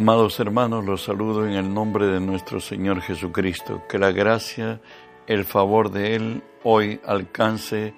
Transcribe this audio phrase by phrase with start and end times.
[0.00, 3.82] Amados hermanos, los saludo en el nombre de nuestro Señor Jesucristo.
[3.86, 4.80] Que la gracia,
[5.26, 7.92] el favor de Él hoy alcance,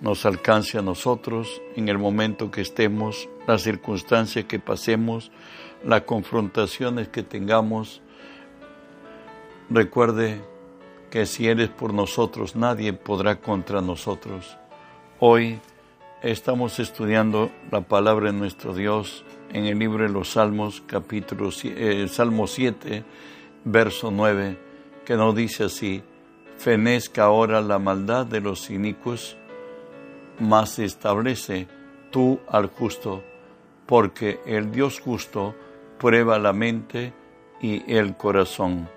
[0.00, 5.32] nos alcance a nosotros en el momento que estemos, las circunstancias que pasemos,
[5.84, 8.02] las confrontaciones que tengamos.
[9.68, 10.40] Recuerde
[11.10, 14.56] que si Él es por nosotros, nadie podrá contra nosotros.
[15.18, 15.58] Hoy
[16.22, 22.06] estamos estudiando la palabra de nuestro Dios en el libro de los Salmos, capítulo eh,
[22.08, 23.04] Salmo 7,
[23.64, 24.58] verso 9,
[25.04, 26.02] que nos dice así,
[26.56, 29.36] fenezca ahora la maldad de los inicuos,
[30.38, 31.66] mas establece
[32.10, 33.22] tú al justo,
[33.86, 35.54] porque el Dios justo
[35.98, 37.12] prueba la mente
[37.60, 38.88] y el corazón.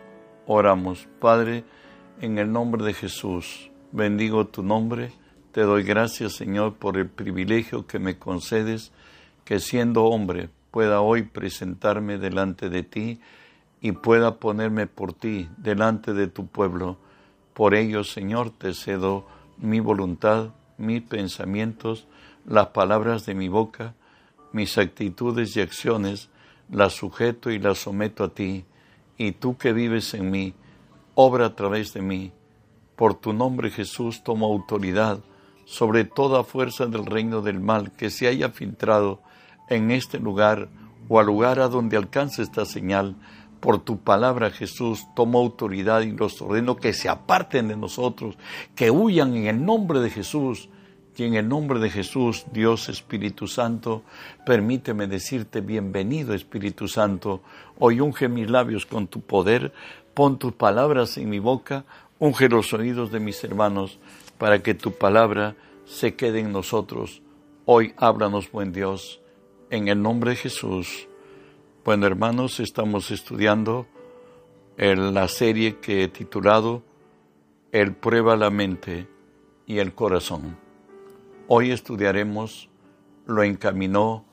[0.47, 1.63] Oramos, Padre,
[2.19, 5.11] en el nombre de Jesús, bendigo tu nombre,
[5.52, 8.91] te doy gracias, Señor, por el privilegio que me concedes
[9.45, 13.20] que siendo hombre pueda hoy presentarme delante de ti
[13.81, 16.98] y pueda ponerme por ti delante de tu pueblo.
[17.53, 19.25] Por ello, Señor, te cedo
[19.58, 22.08] mi voluntad, mis pensamientos,
[22.45, 23.95] las palabras de mi boca,
[24.53, 26.30] mis actitudes y acciones,
[26.70, 28.66] las sujeto y las someto a ti,
[29.17, 30.53] y tú que vives en mí,
[31.16, 32.31] obra a través de mí.
[32.95, 35.20] Por tu nombre Jesús tomo autoridad
[35.66, 39.22] sobre toda fuerza del reino del mal que se haya filtrado
[39.72, 40.69] en este lugar
[41.08, 43.16] o al lugar a donde alcance esta señal.
[43.59, 48.36] Por tu palabra, Jesús, tomo autoridad y los ordeno que se aparten de nosotros,
[48.75, 50.69] que huyan en el nombre de Jesús.
[51.17, 54.02] Y en el nombre de Jesús, Dios Espíritu Santo,
[54.44, 57.42] permíteme decirte bienvenido Espíritu Santo.
[57.77, 59.72] Hoy unge mis labios con tu poder,
[60.16, 61.86] pon tus palabras en mi boca,
[62.17, 63.99] unge los oídos de mis hermanos,
[64.39, 65.55] para que tu palabra
[65.86, 67.22] se quede en nosotros.
[67.66, 69.20] Hoy háblanos, buen Dios
[69.72, 71.08] en el nombre de Jesús.
[71.86, 73.87] Bueno, hermanos, estamos estudiando
[74.77, 76.83] la serie que he titulado
[77.71, 79.08] El prueba la mente
[79.65, 80.58] y el corazón.
[81.48, 82.70] Hoy estudiaremos
[83.26, 84.26] Lo encaminó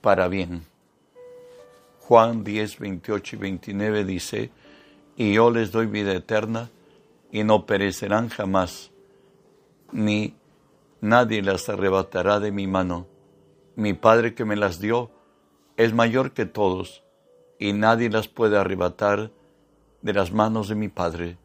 [0.00, 0.64] para bien.
[2.00, 4.50] Juan 10, 28 y 29 dice,
[5.16, 6.68] y yo les doy vida eterna
[7.30, 8.90] y no perecerán jamás,
[9.92, 10.34] ni
[11.00, 13.13] nadie las arrebatará de mi mano
[13.76, 15.10] mi Padre que me las dio
[15.76, 17.02] es mayor que todos,
[17.58, 19.32] y nadie las puede arrebatar
[20.02, 21.38] de las manos de mi Padre.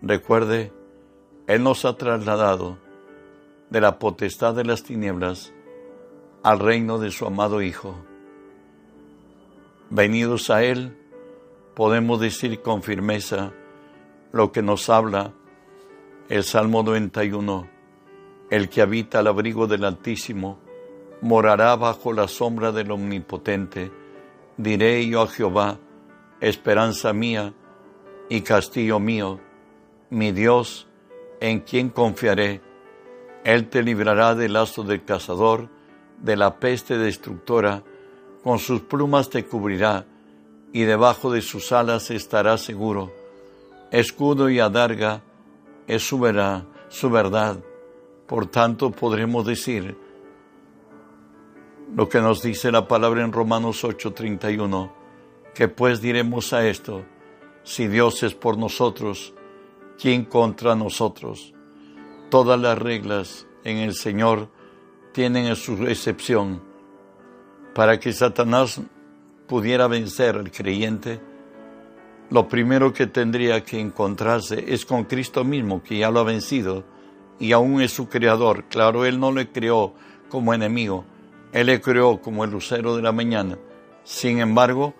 [0.00, 0.72] Recuerde,
[1.46, 2.78] Él nos ha trasladado
[3.70, 5.52] de la potestad de las tinieblas
[6.42, 7.94] al reino de su amado Hijo.
[9.90, 10.96] Venidos a Él,
[11.74, 13.52] podemos decir con firmeza
[14.32, 15.32] lo que nos habla
[16.28, 17.68] el Salmo 91,
[18.50, 20.58] el que habita al abrigo del Altísimo,
[21.22, 23.90] morará bajo la sombra del Omnipotente.
[24.56, 25.78] Diré yo a Jehová,
[26.40, 27.54] esperanza mía
[28.28, 29.40] y castillo mío,
[30.10, 30.88] mi Dios,
[31.40, 32.60] en quien confiaré.
[33.44, 35.68] Él te librará del lazo del cazador,
[36.18, 37.82] de la peste destructora,
[38.42, 40.04] con sus plumas te cubrirá,
[40.72, 43.12] y debajo de sus alas estarás seguro.
[43.90, 45.22] Escudo y adarga
[45.86, 46.18] es su,
[46.88, 47.58] su verdad.
[48.26, 49.96] Por tanto podremos decir,
[51.94, 54.92] lo que nos dice la palabra en Romanos 8:31,
[55.54, 57.04] que pues diremos a esto,
[57.64, 59.34] si Dios es por nosotros,
[60.00, 61.52] ¿quién contra nosotros?
[62.30, 64.48] Todas las reglas en el Señor
[65.12, 66.62] tienen su excepción.
[67.74, 68.80] Para que Satanás
[69.46, 71.20] pudiera vencer al creyente,
[72.30, 76.84] lo primero que tendría que encontrarse es con Cristo mismo, que ya lo ha vencido
[77.38, 78.64] y aún es su creador.
[78.64, 79.92] Claro, Él no le creó
[80.30, 81.04] como enemigo,
[81.52, 83.58] él le creó como el lucero de la mañana.
[84.04, 84.94] Sin embargo,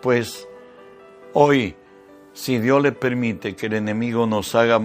[0.00, 0.48] pues
[1.32, 1.74] hoy,
[2.32, 4.80] si Dios le permite que el enemigo nos haga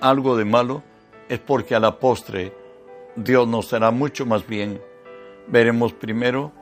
[0.00, 0.82] algo de malo,
[1.28, 2.52] es porque a la postre
[3.14, 4.80] Dios nos hará mucho más bien.
[5.48, 6.52] Veremos primero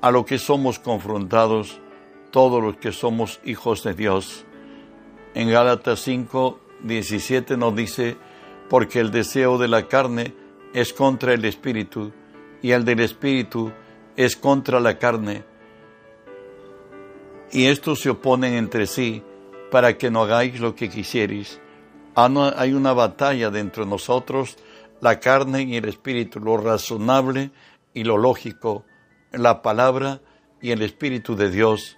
[0.00, 1.80] a lo que somos confrontados
[2.30, 4.46] todos los que somos hijos de Dios.
[5.34, 8.16] En Gálatas 5, 17 nos dice,
[8.70, 10.34] porque el deseo de la carne
[10.72, 12.12] es contra el espíritu
[12.62, 13.72] y el del espíritu
[14.16, 15.44] es contra la carne.
[17.50, 19.22] Y estos se oponen entre sí
[19.70, 21.60] para que no hagáis lo que quisierais.
[22.14, 24.56] Ah, hay una batalla dentro de nosotros,
[25.00, 27.50] la carne y el espíritu, lo razonable
[27.92, 28.84] y lo lógico,
[29.32, 30.20] la palabra
[30.60, 31.96] y el espíritu de Dios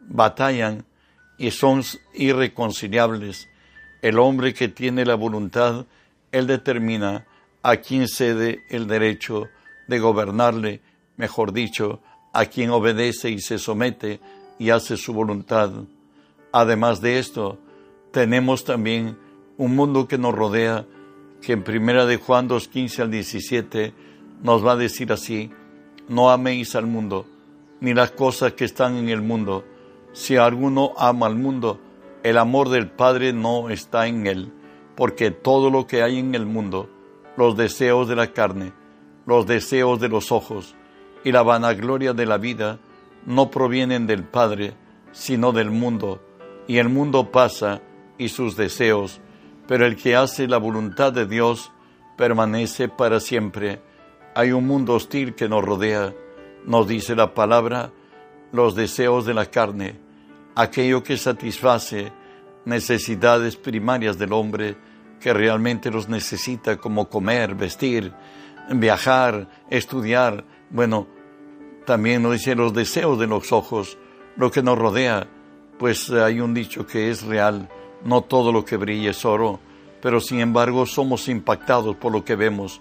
[0.00, 0.84] batallan
[1.38, 1.82] y son
[2.14, 3.48] irreconciliables.
[4.02, 5.86] El hombre que tiene la voluntad,
[6.32, 7.26] él determina
[7.62, 9.48] a quién cede el derecho
[9.88, 10.80] de gobernarle,
[11.16, 12.00] mejor dicho,
[12.32, 14.20] a quien obedece y se somete
[14.58, 15.70] y hace su voluntad.
[16.52, 17.58] Además de esto,
[18.10, 19.18] tenemos también
[19.56, 20.86] un mundo que nos rodea,
[21.40, 23.92] que en primera de Juan 2, 15 al 17
[24.42, 25.50] nos va a decir así,
[26.08, 27.26] no améis al mundo,
[27.80, 29.64] ni las cosas que están en el mundo.
[30.12, 31.80] Si alguno ama al mundo,
[32.22, 34.52] el amor del Padre no está en él,
[34.96, 36.88] porque todo lo que hay en el mundo,
[37.36, 38.72] los deseos de la carne,
[39.26, 40.74] los deseos de los ojos
[41.24, 42.78] y la vanagloria de la vida,
[43.26, 44.74] no provienen del Padre,
[45.12, 46.20] sino del mundo,
[46.66, 47.80] y el mundo pasa
[48.18, 49.20] y sus deseos,
[49.68, 51.72] pero el que hace la voluntad de Dios
[52.16, 53.80] permanece para siempre.
[54.34, 56.14] Hay un mundo hostil que nos rodea,
[56.64, 57.92] nos dice la palabra,
[58.52, 59.98] los deseos de la carne,
[60.54, 62.12] aquello que satisface
[62.64, 64.76] necesidades primarias del hombre
[65.20, 68.12] que realmente los necesita como comer, vestir,
[68.70, 70.44] viajar, estudiar.
[70.70, 71.06] Bueno,
[71.84, 73.98] también nos dice los deseos de los ojos,
[74.36, 75.26] lo que nos rodea,
[75.78, 77.68] pues hay un dicho que es real,
[78.04, 79.60] no todo lo que brilla es oro,
[80.00, 82.80] pero sin embargo somos impactados por lo que vemos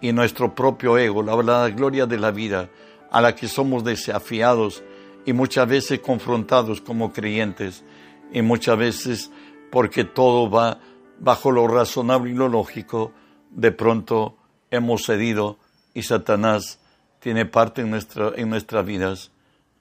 [0.00, 2.68] y nuestro propio ego, la, la gloria de la vida
[3.10, 4.82] a la que somos desafiados
[5.24, 7.84] y muchas veces confrontados como creyentes
[8.32, 9.30] y muchas veces
[9.70, 10.78] porque todo va
[11.18, 13.12] bajo lo razonable y lo lógico,
[13.50, 14.36] de pronto
[14.74, 15.58] hemos cedido
[15.94, 16.78] y Satanás
[17.20, 19.30] tiene parte en, nuestra, en nuestras vidas.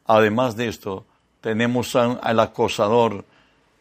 [0.06, 1.06] Además de esto,
[1.42, 3.25] tenemos al acosador,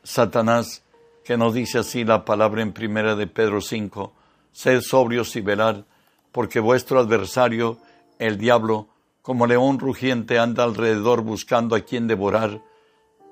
[0.02, 0.82] Satanás,
[1.24, 4.12] que nos dice así la palabra en primera de Pedro 5,
[4.52, 5.84] sed sobrios y velad,
[6.32, 7.78] porque vuestro adversario,
[8.18, 8.88] el diablo,
[9.20, 12.60] como león rugiente anda alrededor buscando a quien devorar,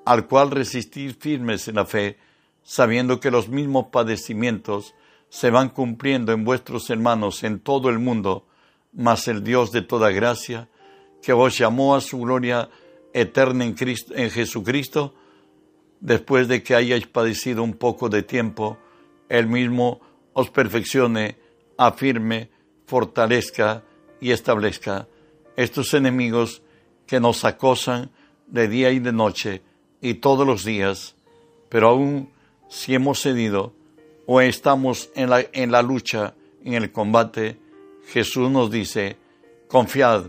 [0.05, 2.17] al cual resistir firmes en la fe,
[2.63, 4.93] sabiendo que los mismos padecimientos
[5.31, 8.45] se van cumpliendo en vuestros hermanos en todo el mundo,
[8.91, 10.67] mas el Dios de toda gracia,
[11.21, 12.69] que os llamó a su gloria
[13.13, 15.15] eterna en, Cristo, en Jesucristo,
[16.01, 18.77] después de que hayáis padecido un poco de tiempo,
[19.29, 20.01] Él mismo
[20.33, 21.37] os perfeccione,
[21.77, 22.49] afirme,
[22.85, 23.83] fortalezca
[24.19, 25.07] y establezca.
[25.55, 26.61] Estos enemigos
[27.07, 28.11] que nos acosan
[28.47, 29.61] de día y de noche
[30.01, 31.15] y todos los días,
[31.69, 32.33] pero aún
[32.67, 33.73] si hemos cedido
[34.25, 37.59] o estamos en la, en la lucha, en el combate,
[38.07, 39.17] Jesús nos dice,
[39.67, 40.25] confiad,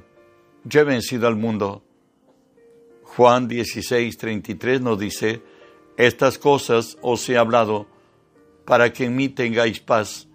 [0.64, 1.82] yo he vencido al mundo.
[3.02, 5.42] Juan 16, 33 nos dice,
[5.96, 7.86] estas cosas os he hablado
[8.64, 10.28] para que en mí tengáis paz.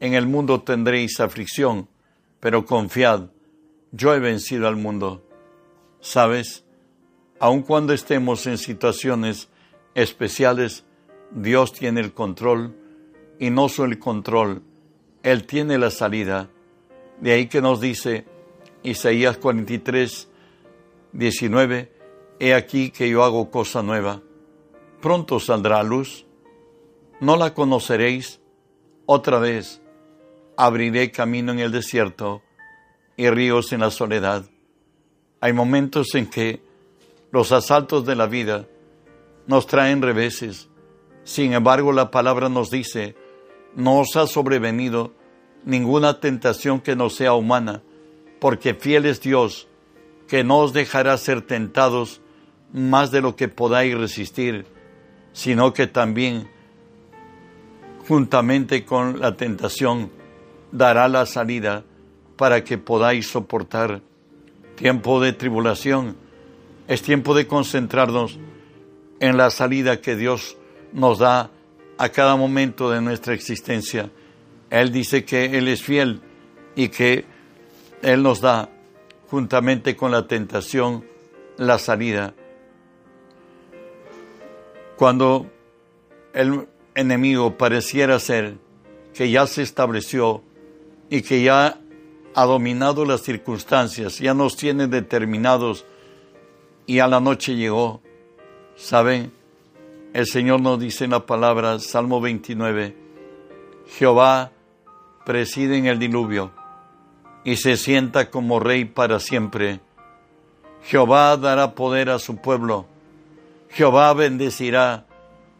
[0.00, 1.88] En el mundo tendréis aflicción,
[2.40, 3.30] pero confiad,
[3.92, 5.22] yo he vencido al mundo.
[6.00, 6.64] ¿Sabes?
[7.40, 9.48] Aun cuando estemos en situaciones
[9.94, 10.84] especiales,
[11.30, 12.74] Dios tiene el control
[13.38, 14.62] y no el control,
[15.22, 16.50] Él tiene la salida.
[17.20, 18.24] De ahí que nos dice
[18.82, 20.28] Isaías 43,
[21.12, 21.92] 19,
[22.40, 24.20] He aquí que yo hago cosa nueva
[25.04, 26.24] pronto saldrá a luz.
[27.20, 28.40] No la conoceréis
[29.04, 29.82] otra vez.
[30.56, 32.40] Abriré camino en el desierto
[33.14, 34.46] y ríos en la soledad.
[35.42, 36.62] Hay momentos en que
[37.32, 38.66] los asaltos de la vida
[39.46, 40.70] nos traen reveses.
[41.24, 43.14] Sin embargo, la palabra nos dice,
[43.76, 45.12] no os ha sobrevenido
[45.64, 47.82] ninguna tentación que no sea humana,
[48.40, 49.68] porque fiel es Dios,
[50.28, 52.20] que no os dejará ser tentados
[52.72, 54.66] más de lo que podáis resistir
[55.34, 56.48] sino que también
[58.08, 60.10] juntamente con la tentación
[60.72, 61.84] dará la salida
[62.36, 64.00] para que podáis soportar
[64.76, 66.16] tiempo de tribulación.
[66.86, 68.38] Es tiempo de concentrarnos
[69.20, 70.56] en la salida que Dios
[70.92, 71.50] nos da
[71.98, 74.10] a cada momento de nuestra existencia.
[74.70, 76.20] Él dice que Él es fiel
[76.74, 77.24] y que
[78.02, 78.70] Él nos da,
[79.30, 81.04] juntamente con la tentación,
[81.56, 82.34] la salida
[84.96, 85.50] cuando
[86.32, 88.56] el enemigo pareciera ser
[89.12, 90.42] que ya se estableció
[91.10, 91.80] y que ya
[92.34, 95.84] ha dominado las circunstancias, ya nos tiene determinados
[96.86, 98.02] y a la noche llegó,
[98.76, 99.32] ¿saben?
[100.14, 102.96] El Señor nos dice en la palabra, Salmo 29,
[103.98, 104.52] Jehová
[105.26, 106.52] preside en el diluvio
[107.44, 109.80] y se sienta como rey para siempre.
[110.84, 112.86] Jehová dará poder a su pueblo
[113.74, 115.04] Jehová bendecirá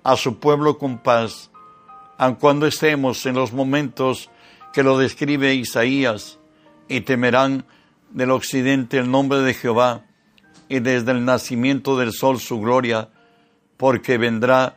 [0.05, 1.51] a su pueblo con paz,
[2.17, 4.31] aun cuando estemos en los momentos
[4.73, 6.39] que lo describe Isaías,
[6.89, 7.65] y temerán
[8.11, 10.05] del occidente el nombre de Jehová,
[10.69, 13.09] y desde el nacimiento del sol su gloria,
[13.77, 14.77] porque vendrá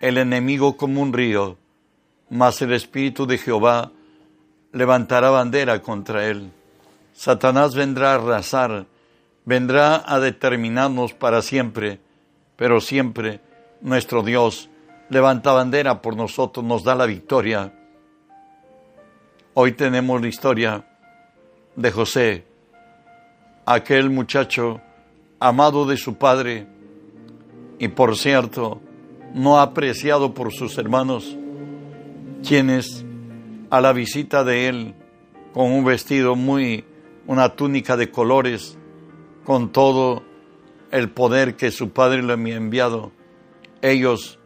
[0.00, 1.56] el enemigo como un río,
[2.30, 3.92] mas el Espíritu de Jehová
[4.72, 6.50] levantará bandera contra él.
[7.14, 8.86] Satanás vendrá a arrasar
[9.44, 12.00] vendrá a determinarnos para siempre,
[12.56, 13.40] pero siempre
[13.80, 14.70] nuestro Dios
[15.10, 17.72] levanta bandera por nosotros, nos da la victoria.
[19.54, 20.84] Hoy tenemos la historia
[21.76, 22.44] de José,
[23.66, 24.80] aquel muchacho
[25.38, 26.66] amado de su padre
[27.84, 28.80] y por cierto,
[29.34, 31.36] no apreciado por sus hermanos,
[32.42, 33.04] quienes
[33.68, 34.94] a la visita de él
[35.52, 36.86] con un vestido muy,
[37.26, 38.78] una túnica de colores,
[39.44, 40.22] con todo
[40.92, 43.12] el poder que su padre le había enviado,
[43.82, 44.38] ellos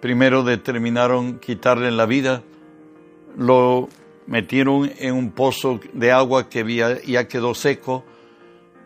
[0.00, 2.42] primero determinaron quitarle la vida,
[3.36, 3.88] lo
[4.26, 8.04] metieron en un pozo de agua que ya quedó seco,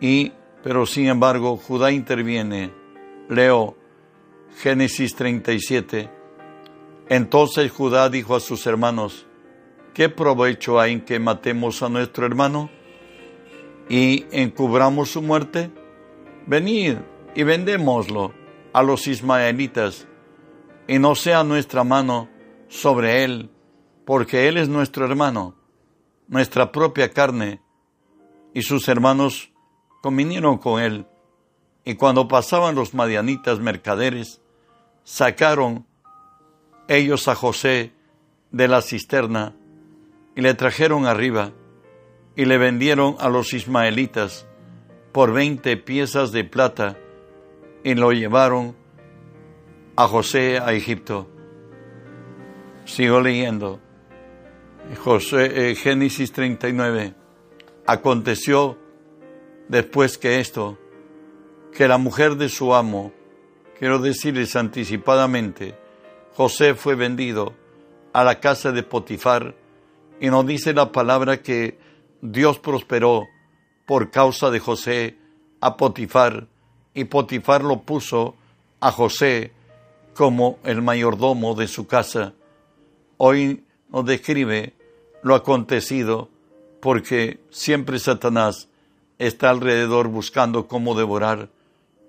[0.03, 2.84] y, pero sin embargo Judá interviene.
[3.29, 3.77] Leo
[4.59, 6.11] Génesis 37.
[7.09, 9.27] Entonces Judá dijo a sus hermanos,
[9.93, 12.71] ¿qué provecho hay en que matemos a nuestro hermano
[13.89, 15.71] y encubramos su muerte?
[16.47, 16.97] Venid
[17.35, 18.33] y vendémoslo
[18.73, 20.07] a los ismaelitas
[20.87, 22.29] y no sea nuestra mano
[22.69, 23.51] sobre él,
[24.05, 25.55] porque él es nuestro hermano,
[26.29, 27.61] nuestra propia carne.
[28.53, 29.53] Y sus hermanos
[30.03, 31.07] convinieron con él.
[31.85, 34.41] Y cuando pasaban los madianitas mercaderes,
[35.05, 35.87] sacaron
[36.89, 37.93] ellos a José
[38.51, 39.55] de la cisterna
[40.35, 41.53] y le trajeron arriba
[42.37, 44.47] y le vendieron a los ismaelitas
[45.13, 46.97] por veinte piezas de plata
[47.85, 48.75] y lo llevaron
[49.97, 51.29] a José a Egipto.
[52.85, 53.81] Sigo leyendo.
[55.03, 57.15] José, eh, Génesis 39.
[57.87, 58.79] Aconteció
[59.69, 60.79] después que esto,
[61.75, 63.13] que la mujer de su amo,
[63.79, 65.75] quiero decirles anticipadamente,
[66.35, 67.53] José fue vendido
[68.13, 69.57] a la casa de Potifar
[70.21, 71.77] y nos dice la palabra que
[72.23, 73.27] Dios prosperó
[73.87, 75.19] por causa de José
[75.61, 76.47] a Potifar
[76.95, 78.37] y Potifar lo puso
[78.79, 79.53] a José
[80.15, 82.35] como el mayordomo de su casa.
[83.17, 84.75] Hoy nos describe
[85.23, 86.29] lo acontecido
[86.81, 88.69] porque siempre Satanás
[89.19, 91.49] está alrededor buscando cómo devorar.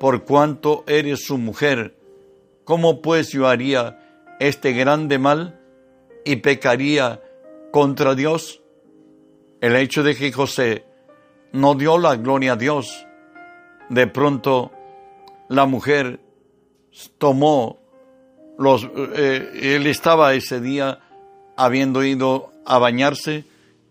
[0.00, 1.94] por cuanto eres su mujer.
[2.64, 4.00] ¿Cómo pues yo haría
[4.40, 5.60] este grande mal
[6.24, 7.20] y pecaría
[7.70, 8.62] contra Dios?
[9.60, 10.86] El hecho de que José
[11.52, 13.06] no dio la gloria a Dios,
[13.90, 14.72] de pronto
[15.50, 16.18] la mujer
[17.18, 17.78] tomó
[18.56, 21.00] los, eh, él estaba ese día
[21.58, 23.44] habiendo ido a bañarse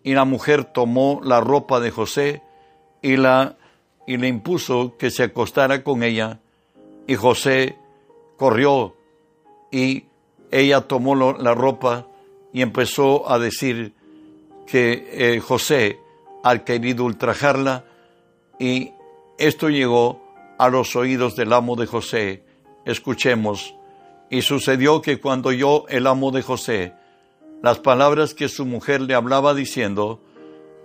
[0.04, 2.42] y la mujer tomó la ropa de José
[3.04, 3.58] y la
[4.10, 6.40] y le impuso que se acostara con ella
[7.06, 7.78] y José
[8.38, 8.96] corrió
[9.72, 10.06] y
[10.50, 12.08] ella tomó la ropa
[12.52, 13.94] y empezó a decir
[14.66, 16.00] que eh, José
[16.44, 17.86] ha querido ultrajarla
[18.58, 18.94] y
[19.38, 20.24] esto llegó
[20.58, 22.44] a los oídos del amo de José.
[22.86, 23.76] Escuchemos.
[24.32, 26.94] Y sucedió que cuando oyó el amo de José
[27.62, 30.20] las palabras que su mujer le hablaba diciendo,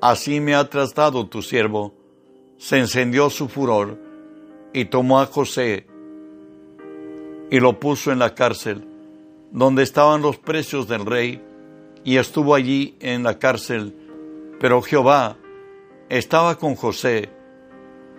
[0.03, 1.95] Así me ha tratado tu siervo,
[2.59, 3.99] se encendió su furor
[4.73, 5.87] y tomó a José
[7.51, 8.89] y lo puso en la cárcel
[9.55, 11.41] donde estaban los precios del rey,
[12.03, 13.95] y estuvo allí en la cárcel.
[14.59, 15.37] Pero Jehová
[16.09, 17.31] estaba con José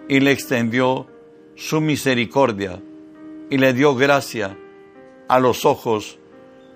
[0.07, 1.07] y le extendió
[1.55, 2.81] su misericordia
[3.49, 4.57] y le dio gracia
[5.27, 6.19] a los ojos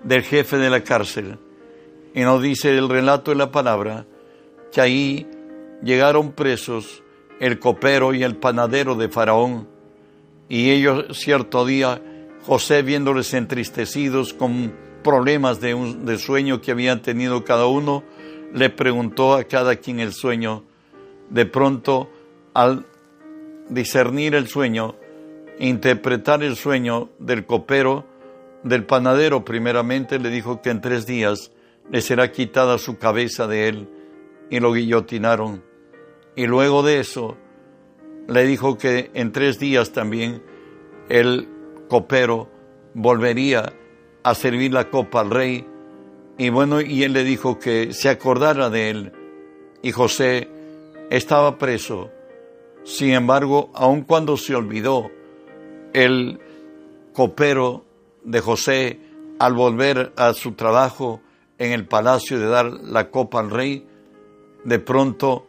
[0.04, 1.40] del jefe de la cárcel.
[2.14, 4.06] Y nos dice el relato de la palabra
[4.74, 5.28] que ahí
[5.82, 7.02] llegaron presos
[7.40, 9.68] el copero y el panadero de Faraón,
[10.48, 12.02] y ellos cierto día
[12.46, 18.04] José viéndoles entristecidos con problemas de, un, sueño que habían tenido cada uno,
[18.54, 20.64] le preguntó a cada quien el sueño.
[21.30, 22.10] De pronto,
[22.54, 22.86] al
[23.70, 24.96] discernir el sueño,
[25.60, 28.06] interpretar el sueño del copero,
[28.64, 31.52] del panadero primeramente, le dijo que en tres días
[31.92, 33.90] le será quitada su cabeza de él
[34.50, 35.69] y lo guillotinaron.
[36.40, 37.36] Y luego de eso,
[38.30, 40.42] le dijo que en tres días también
[41.10, 41.50] él
[41.90, 42.48] copero
[42.94, 43.74] volvería
[44.24, 45.68] a servir la copa al rey.
[46.38, 49.12] Y bueno, y él le dijo que se acordara de él.
[49.82, 50.48] Y José
[51.10, 52.10] estaba preso,
[52.86, 55.12] Sin embargo, aun cuando se olvidó
[55.92, 56.40] el
[57.12, 57.84] copero
[58.24, 58.98] de José
[59.40, 61.20] al volver a su trabajo
[61.58, 63.86] en el palacio de dar la copa al rey,
[64.64, 65.49] de pronto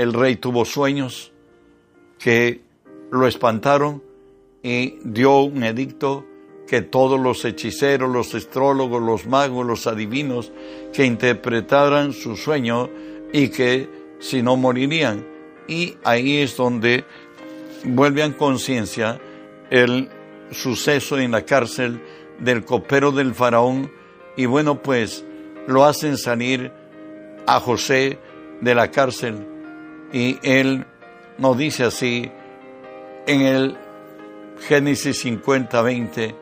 [0.00, 1.30] el rey tuvo sueños
[2.18, 2.62] que
[3.10, 4.02] lo espantaron
[4.62, 6.24] y dio un edicto
[6.66, 10.52] que todos los hechiceros, los astrólogos, los magos, los adivinos,
[10.94, 12.88] que interpretaran su sueño
[13.30, 13.90] y que
[14.20, 15.26] si no morirían.
[15.68, 17.04] Y ahí es donde
[17.84, 19.20] vuelve a conciencia
[19.68, 20.08] el
[20.50, 22.00] suceso en la cárcel
[22.38, 23.92] del copero del faraón
[24.34, 25.26] y bueno pues
[25.66, 26.72] lo hacen salir
[27.46, 28.18] a José
[28.62, 29.59] de la cárcel
[30.12, 30.86] y él
[31.38, 32.30] nos dice así
[33.26, 33.78] en el
[34.68, 36.34] Génesis 50, 20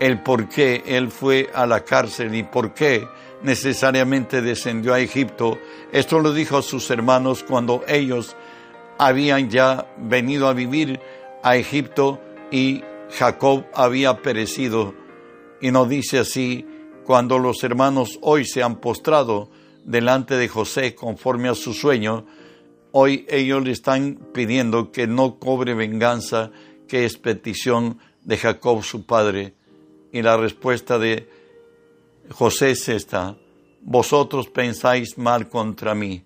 [0.00, 3.08] el por qué él fue a la cárcel y por qué
[3.42, 5.58] necesariamente descendió a Egipto.
[5.92, 8.36] Esto lo dijo a sus hermanos cuando ellos
[8.98, 11.00] habían ya venido a vivir
[11.42, 14.94] a Egipto y Jacob había perecido.
[15.60, 16.66] Y nos dice así,
[17.04, 19.50] cuando los hermanos hoy se han postrado
[19.84, 22.26] delante de José conforme a su sueño,
[22.98, 26.50] hoy ellos le están pidiendo que no cobre venganza,
[26.88, 29.52] que es petición de Jacob su padre.
[30.12, 31.28] Y la respuesta de
[32.30, 33.36] José es esta,
[33.82, 36.24] vosotros pensáis mal contra mí,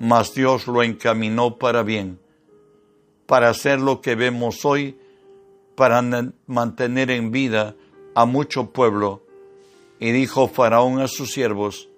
[0.00, 2.18] mas Dios lo encaminó para bien,
[3.26, 4.98] para hacer lo que vemos hoy,
[5.76, 6.02] para
[6.46, 7.76] mantener en vida
[8.16, 9.22] a mucho pueblo.
[10.00, 11.88] Y dijo Faraón a sus siervos,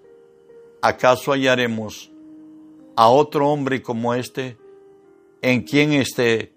[0.82, 2.09] ¿acaso hallaremos
[2.96, 4.58] a otro hombre como este,
[5.42, 6.52] en quien esté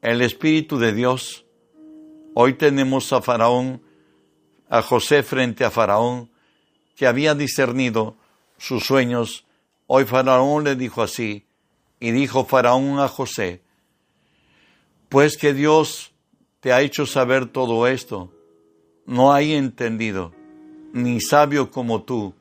[0.00, 1.44] el Espíritu de Dios?
[2.34, 3.82] Hoy tenemos a Faraón,
[4.68, 6.30] a José frente a Faraón,
[6.96, 8.16] que había discernido
[8.58, 9.44] sus sueños.
[9.86, 11.46] Hoy Faraón le dijo así,
[12.00, 13.62] y dijo Faraón a José,
[15.08, 16.12] pues que Dios
[16.60, 18.32] te ha hecho saber todo esto.
[19.04, 20.32] No hay entendido,
[20.92, 22.34] ni sabio como tú.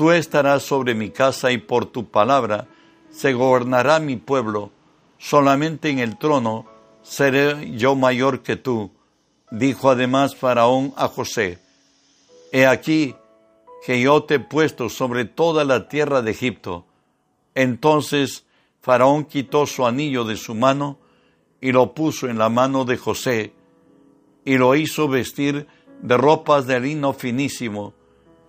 [0.00, 2.66] Tú estarás sobre mi casa y por tu palabra
[3.10, 4.70] se gobernará mi pueblo.
[5.18, 6.64] Solamente en el trono
[7.02, 8.92] seré yo mayor que tú.
[9.50, 11.58] Dijo además Faraón a José,
[12.50, 13.14] He aquí
[13.84, 16.86] que yo te he puesto sobre toda la tierra de Egipto.
[17.54, 18.46] Entonces
[18.80, 20.98] Faraón quitó su anillo de su mano,
[21.60, 23.52] y lo puso en la mano de José
[24.46, 25.66] y lo hizo vestir
[26.00, 27.92] de ropas de lino finísimo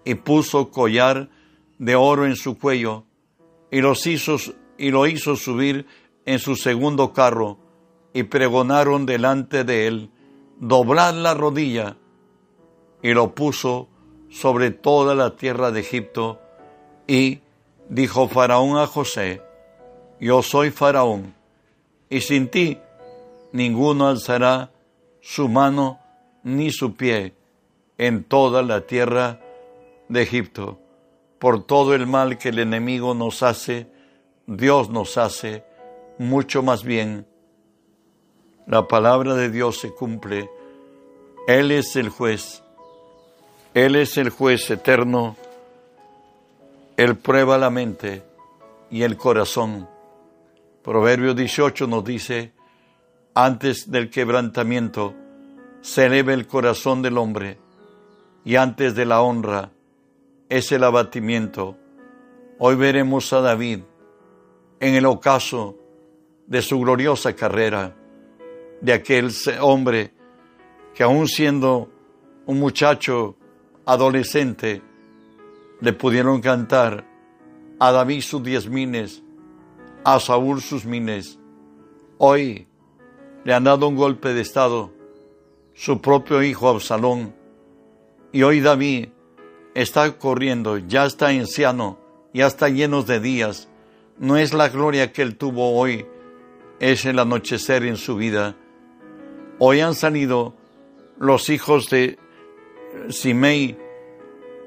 [0.06, 1.30] y puso collar
[1.82, 3.06] de oro en su cuello
[3.72, 4.38] y, los hizo,
[4.78, 5.88] y lo hizo subir
[6.26, 7.58] en su segundo carro
[8.14, 10.12] y pregonaron delante de él,
[10.60, 11.98] doblad la rodilla
[13.02, 13.90] y lo puso
[14.30, 16.40] sobre toda la tierra de Egipto
[17.08, 17.40] y
[17.90, 19.42] dijo Faraón a José,
[20.20, 21.34] yo soy Faraón
[22.12, 22.78] y sin ti
[23.54, 24.72] ninguno alzará
[25.20, 26.00] su mano
[26.44, 27.34] ni su pie
[27.98, 29.40] en toda la tierra
[30.10, 30.78] de Egipto.
[31.42, 33.88] Por todo el mal que el enemigo nos hace,
[34.46, 35.64] Dios nos hace
[36.20, 37.26] mucho más bien.
[38.68, 40.52] La palabra de Dios se cumple.
[41.48, 42.62] Él es el juez.
[43.74, 45.36] Él es el juez eterno.
[46.96, 48.22] Él prueba la mente
[48.92, 49.90] y el corazón.
[50.84, 52.54] Proverbio 18 nos dice,
[53.34, 55.16] antes del quebrantamiento
[55.82, 57.58] se eleva el corazón del hombre
[58.46, 59.72] y antes de la honra
[60.52, 61.78] es el abatimiento.
[62.60, 63.80] Hoy veremos a David
[64.82, 65.78] en el ocaso
[66.46, 67.96] de su gloriosa carrera,
[68.82, 70.12] de aquel hombre
[70.94, 71.90] que aún siendo
[72.48, 73.38] un muchacho
[73.86, 74.82] adolescente,
[75.80, 77.06] le pudieron cantar
[77.80, 79.24] a David sus diez mines,
[80.04, 81.40] a Saúl sus mines.
[82.18, 82.68] Hoy
[83.46, 84.92] le han dado un golpe de Estado,
[85.74, 87.34] su propio hijo Absalón,
[88.34, 89.08] y hoy David
[89.74, 91.98] está corriendo, ya está anciano,
[92.34, 93.68] ya está lleno de días.
[94.18, 96.06] No es la gloria que él tuvo hoy,
[96.80, 98.56] es el anochecer en su vida.
[99.60, 100.56] Hoy han salido
[101.18, 102.18] los hijos de
[103.10, 103.78] Simei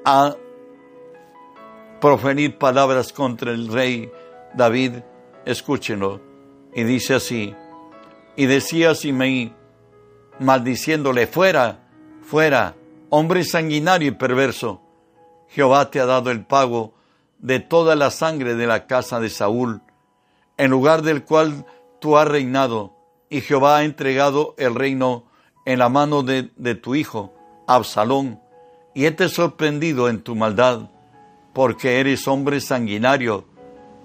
[0.05, 0.35] a
[1.99, 4.11] proferir palabras contra el rey
[4.53, 4.93] David.
[5.45, 6.21] Escúchenlo.
[6.73, 7.53] Y dice así,
[8.35, 9.53] y decía Simei,
[10.39, 11.87] maldiciéndole, fuera,
[12.21, 12.75] fuera,
[13.09, 14.81] hombre sanguinario y perverso,
[15.49, 16.93] Jehová te ha dado el pago
[17.39, 19.81] de toda la sangre de la casa de Saúl,
[20.57, 21.65] en lugar del cual
[21.99, 22.93] tú has reinado,
[23.29, 25.25] y Jehová ha entregado el reino
[25.65, 26.43] en la mano de,
[26.75, 27.33] tu hijo,
[27.67, 28.39] Absalón,
[28.93, 30.89] y he sorprendido en tu maldad,
[31.53, 33.45] porque eres hombre sanguinario.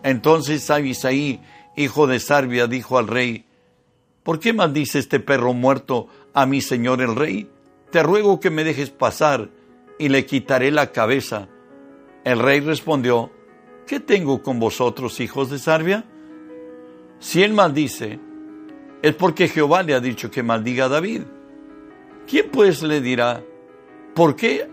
[0.02, 1.40] Entonces Abisaí
[1.76, 3.46] hijo de Sarbia, dijo al rey,
[4.22, 7.50] ¿por qué maldice este perro muerto a mi señor el rey?
[7.90, 9.50] Te ruego que me dejes pasar
[10.00, 11.46] y le quitaré la cabeza.
[12.24, 13.30] El rey respondió,
[13.86, 16.06] ¿qué tengo con vosotros, hijos de Sarbia?
[17.18, 18.18] Si él maldice,
[19.02, 21.24] es porque Jehová le ha dicho que maldiga a David.
[22.26, 23.44] ¿Quién pues le dirá,
[24.14, 24.70] ¿por qué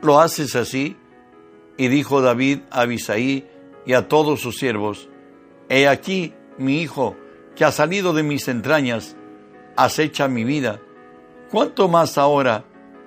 [0.00, 0.96] lo haces así?
[1.76, 3.46] Y dijo David a Abisaí
[3.84, 5.10] y a todos sus siervos,
[5.68, 7.14] He aquí mi hijo,
[7.54, 9.16] que ha salido de mis entrañas,
[9.76, 10.80] acecha mi vida.
[11.50, 12.64] ¿Cuánto más ahora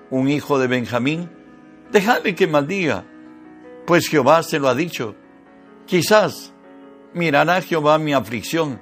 [0.10, 1.30] un hijo de Benjamín?
[1.91, 3.06] Dejadle que maldiga,
[3.86, 5.15] pues Jehová se lo ha dicho.
[5.86, 6.54] Quizás
[7.13, 8.82] mirará Jehová mi aflicción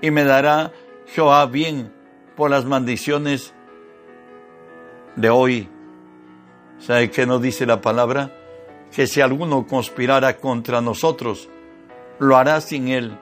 [0.00, 0.72] y me dará
[1.06, 1.92] Jehová bien
[2.36, 3.54] por las maldiciones
[5.16, 5.68] de hoy.
[6.78, 8.34] ¿Sabe qué nos dice la palabra?
[8.94, 11.48] Que si alguno conspirara contra nosotros,
[12.18, 13.18] lo hará sin él,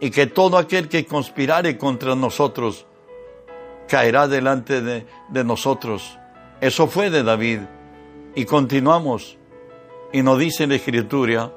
[0.00, 2.86] y que todo aquel que conspirare contra nosotros
[3.88, 6.18] caerá delante de, de nosotros.
[6.62, 7.58] Eso fue de David.
[8.36, 9.36] Y continuamos.
[10.12, 11.52] Y nos dice la Escritura,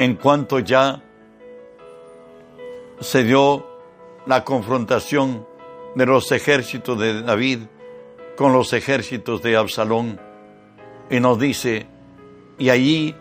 [0.00, 1.00] en cuanto ya
[2.98, 3.68] se dio
[4.26, 5.46] la confrontación
[5.94, 7.60] de los ejércitos de David
[8.36, 10.20] con los ejércitos de Absalón.
[11.08, 11.86] Y nos dice,
[12.58, 13.14] y allí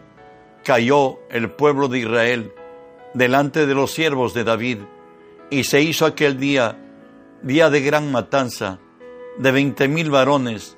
[0.63, 2.51] cayó el pueblo de Israel
[3.13, 4.79] delante de los siervos de David,
[5.51, 6.77] y se hizo aquel día,
[7.43, 8.79] día de gran matanza,
[9.39, 10.77] de veinte mil varones,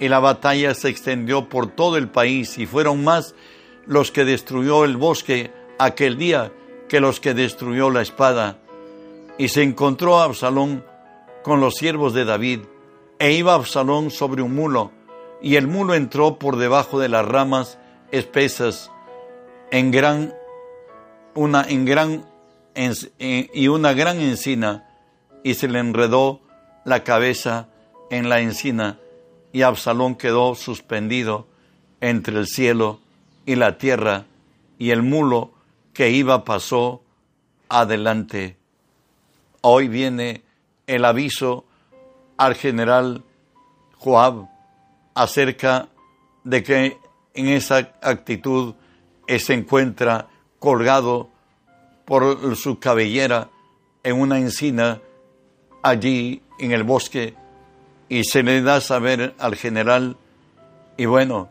[0.00, 3.34] y la batalla se extendió por todo el país, y fueron más
[3.86, 6.52] los que destruyó el bosque aquel día
[6.88, 8.58] que los que destruyó la espada.
[9.38, 10.84] Y se encontró Absalón
[11.44, 12.60] con los siervos de David,
[13.18, 14.90] e iba Absalón sobre un mulo,
[15.40, 17.78] y el mulo entró por debajo de las ramas
[18.10, 18.90] espesas
[19.70, 20.34] en gran
[21.34, 22.26] una en gran
[23.18, 24.88] y una gran encina
[25.42, 26.40] y se le enredó
[26.84, 27.68] la cabeza
[28.10, 28.98] en la encina
[29.52, 31.46] y Absalón quedó suspendido
[32.00, 33.00] entre el cielo
[33.46, 34.26] y la tierra
[34.78, 35.52] y el mulo
[35.92, 37.02] que iba pasó
[37.68, 38.56] adelante.
[39.60, 40.42] Hoy viene
[40.86, 41.64] el aviso
[42.36, 43.24] al general
[43.96, 44.48] Joab
[45.14, 45.88] acerca
[46.44, 46.98] de que
[47.34, 48.74] en esa actitud
[49.26, 51.28] se encuentra colgado
[52.04, 53.50] por su cabellera
[54.02, 55.00] en una encina
[55.82, 57.34] allí en el bosque
[58.08, 60.16] y se le da a saber al general
[60.98, 61.48] y bueno,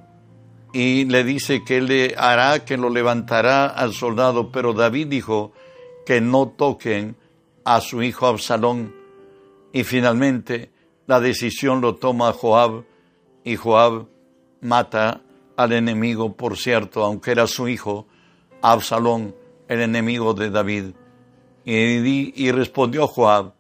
[0.74, 5.54] y le dice que le hará, que lo levantará al soldado, pero David dijo
[6.06, 7.16] que no toquen
[7.64, 8.94] a su hijo Absalón.
[9.72, 10.70] Y finalmente
[11.06, 12.84] la decisión lo toma Joab
[13.46, 14.08] y Joab
[14.60, 15.22] mata
[15.56, 18.06] al enemigo, por cierto, aunque era su hijo,
[18.62, 19.34] Absalón,
[19.70, 20.86] el enemigo de David.
[21.64, 23.54] Y, y respondió Joab,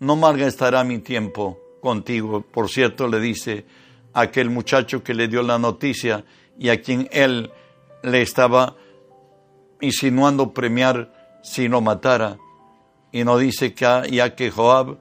[0.00, 2.42] no malgastará mi tiempo contigo.
[2.42, 3.64] Por cierto, le dice
[4.12, 6.24] aquel muchacho que le dio la noticia,
[6.58, 7.50] y a quien él
[8.02, 8.76] le estaba
[9.80, 12.38] insinuando premiar si no matara.
[13.12, 14.98] Y no dice que ya que Joab,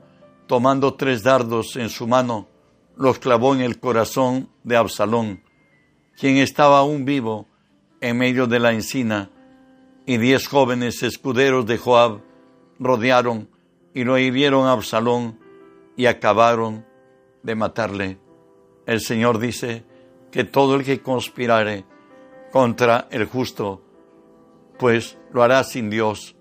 [0.48, 2.48] tomando tres dardos en su mano,
[2.96, 5.44] los clavó en el corazón de Absalón,
[6.18, 7.48] quien estaba aún vivo
[8.02, 9.30] en medio de la encina,
[10.06, 12.22] y diez jóvenes escuderos de Joab
[12.80, 13.48] rodearon
[13.94, 15.39] y lo hirieron a Absalón
[16.00, 16.86] y acabaron
[17.44, 18.20] de matarle.
[18.86, 19.84] El Señor dice,
[20.32, 21.84] que todo el que conspirare
[22.54, 23.82] contra el justo,
[24.78, 26.38] pues lo hará sin Dios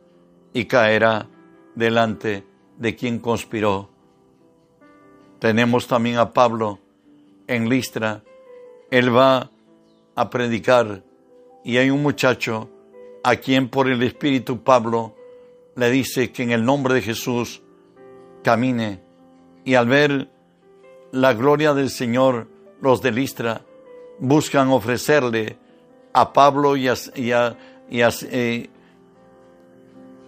[0.53, 1.29] y caerá
[1.75, 3.91] delante de quien conspiró.
[5.41, 6.79] Tenemos también a Pablo
[7.49, 8.23] en Listra.
[8.93, 9.51] Él va
[10.15, 11.03] a predicar
[11.65, 12.71] y hay un muchacho
[13.25, 15.17] a quien por el Espíritu Pablo
[15.75, 17.61] le dice que en el nombre de Jesús
[18.45, 19.08] camine
[19.69, 20.31] y al ver
[21.13, 22.49] la gloria del Señor,
[22.81, 23.67] los de Listra
[24.19, 25.59] buscan ofrecerle
[26.15, 26.95] a Pablo y a,
[27.91, 28.71] eh,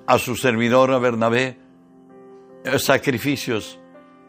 [0.07, 1.57] a, su servidor, a Bernabé,
[2.65, 3.79] eh, sacrificios.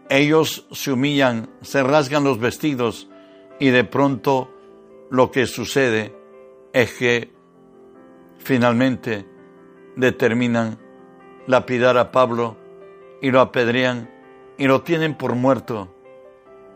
[0.08, 3.10] Ellos se humillan, se rasgan los vestidos
[3.60, 4.50] y de pronto
[5.10, 6.16] lo que sucede
[6.72, 7.34] es que
[8.38, 9.28] finalmente
[9.98, 10.80] determinan
[11.48, 12.56] lapidar a Pablo
[13.22, 14.21] y lo apedrean
[14.62, 15.92] y lo tienen por muerto.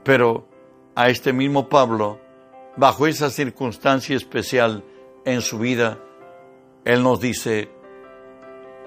[0.04, 0.48] Pero
[0.95, 2.19] a este mismo Pablo
[2.78, 4.84] bajo esa circunstancia especial
[5.24, 6.00] en su vida,
[6.84, 7.69] Él nos dice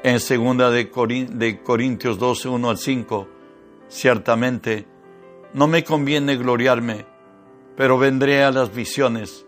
[0.03, 3.29] en segunda de, Corintios 12, 1 al 5,
[3.87, 4.89] ciertamente,
[5.55, 7.07] no me conviene gloriarme,
[7.77, 9.47] pero vendré a las visiones,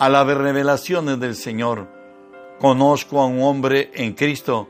[0.00, 1.88] a las revelaciones del Señor,
[2.58, 4.68] Conozco a un hombre en Cristo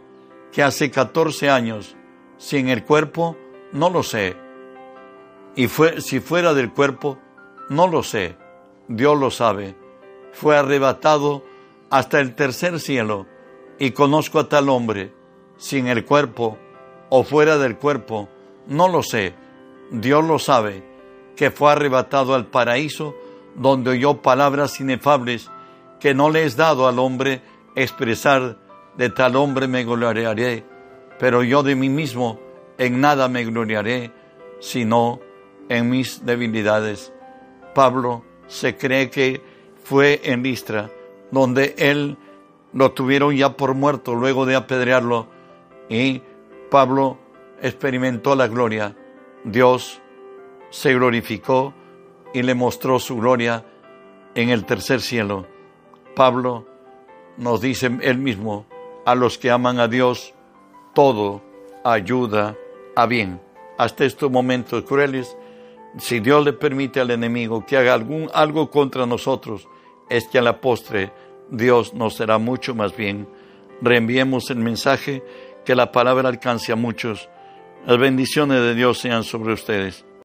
[0.50, 1.96] que hace 14 años,
[2.38, 3.36] sin el cuerpo,
[3.72, 4.36] no lo sé.
[5.56, 7.18] Y fue, si fuera del cuerpo,
[7.68, 8.36] no lo sé.
[8.88, 9.76] Dios lo sabe.
[10.32, 11.42] Fue arrebatado
[11.90, 13.26] hasta el tercer cielo
[13.78, 15.12] y conozco a tal hombre,
[15.56, 16.58] sin el cuerpo
[17.10, 18.28] o fuera del cuerpo,
[18.66, 19.34] no lo sé.
[19.90, 20.82] Dios lo sabe,
[21.36, 23.14] que fue arrebatado al paraíso
[23.54, 25.50] donde oyó palabras inefables
[26.00, 27.42] que no le es dado al hombre
[27.74, 28.58] expresar,
[28.96, 30.64] de tal hombre me gloriaré,
[31.18, 32.40] pero yo de mí mismo
[32.78, 34.12] en nada me gloriaré,
[34.60, 35.20] sino
[35.68, 37.12] en mis debilidades.
[37.74, 39.42] Pablo se cree que
[39.84, 40.90] fue en Listra,
[41.30, 42.16] donde él
[42.72, 45.28] lo tuvieron ya por muerto luego de apedrearlo,
[45.88, 46.22] y
[46.70, 47.18] Pablo
[47.60, 48.96] experimentó la gloria.
[49.44, 50.00] Dios
[50.70, 51.74] se glorificó
[52.32, 53.64] y le mostró su gloria
[54.34, 55.46] en el tercer cielo.
[56.14, 56.66] Pablo
[57.36, 58.66] nos dice él mismo,
[59.04, 60.34] a los que aman a Dios,
[60.94, 61.42] todo
[61.84, 62.56] ayuda
[62.96, 63.40] a bien.
[63.78, 65.36] Hasta estos momentos crueles,
[65.98, 69.68] si Dios le permite al enemigo que haga algún, algo contra nosotros,
[70.08, 71.12] es que a la postre
[71.50, 73.28] Dios nos será mucho más bien.
[73.80, 75.22] Reenviemos el mensaje,
[75.64, 77.28] que la palabra alcance a muchos.
[77.86, 80.04] Las bendiciones de Dios sean sobre ustedes.